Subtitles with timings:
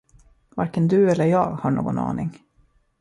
[0.49, 2.39] Varken du eller jag har någon aning.